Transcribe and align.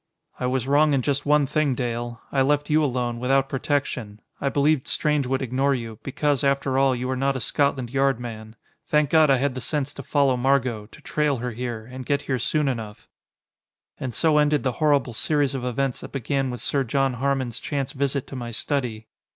"I 0.39 0.47
was 0.47 0.67
wrong 0.67 0.93
in 0.95 1.03
just 1.03 1.27
one 1.27 1.45
thing, 1.45 1.75
Dale. 1.75 2.21
I 2.31 2.41
left 2.41 2.71
you 2.71 2.83
alone, 2.83 3.19
without 3.19 3.47
protection. 3.47 4.19
I 4.39 4.49
believed 4.49 4.87
Strange 4.87 5.27
would 5.27 5.43
ignore 5.43 5.75
you, 5.75 5.99
because, 6.01 6.43
after 6.43 6.79
all, 6.79 6.95
you 6.95 7.07
are 7.11 7.15
not 7.15 7.35
a 7.35 7.39
Scotland 7.39 7.91
Yard 7.91 8.19
man. 8.19 8.55
Thank 8.87 9.11
God 9.11 9.29
I 9.29 9.37
had 9.37 9.53
the 9.53 9.61
sense 9.61 9.93
to 9.93 10.01
follow 10.01 10.35
Margot 10.35 10.87
to 10.87 11.01
trail 11.03 11.37
her 11.37 11.51
here 11.51 11.85
and 11.85 12.03
get 12.03 12.23
here 12.23 12.39
soon 12.39 12.67
enough." 12.67 13.07
And 13.99 14.11
so 14.11 14.39
ended 14.39 14.63
the 14.63 14.71
horrible 14.81 15.13
series 15.13 15.53
of 15.53 15.63
events 15.63 15.99
that 15.99 16.13
began 16.13 16.49
with 16.49 16.61
Sir 16.61 16.83
John 16.83 17.13
Harmon's 17.13 17.59
chance 17.59 17.91
visit 17.93 18.25
to 18.25 18.35
my 18.35 18.49
study. 18.49 19.05